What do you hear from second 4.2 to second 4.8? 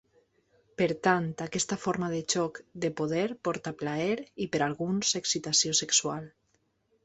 i, per a